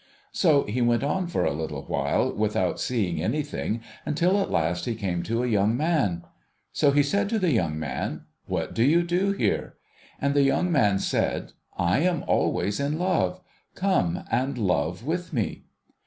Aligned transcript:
So 0.31 0.63
he 0.63 0.81
went 0.81 1.03
on 1.03 1.27
for 1.27 1.45
a 1.45 1.53
little 1.53 1.83
while 1.83 2.33
without 2.33 2.79
seeing 2.79 3.21
anything, 3.21 3.83
until 4.03 4.41
at 4.41 4.49
last 4.49 4.85
he 4.85 4.95
came 4.95 5.21
to 5.21 5.43
a 5.43 5.47
young 5.47 5.77
man. 5.77 6.23
So, 6.73 6.89
he 6.89 7.03
said 7.03 7.29
to 7.29 7.37
the 7.37 7.51
young 7.53 7.77
man,' 7.77 8.23
Wliat 8.49 8.73
do 8.73 8.81
you 8.83 9.03
do 9.03 9.31
here?' 9.31 9.75
And 10.19 10.33
the 10.33 10.41
young 10.41 10.71
man 10.71 10.97
said,' 10.97 11.51
I 11.77 11.99
am 11.99 12.23
always 12.25 12.79
in 12.79 12.97
love. 12.97 13.41
Come 13.75 14.23
and 14.31 14.57
love 14.57 15.03
with 15.05 15.33
me.' 15.33 15.65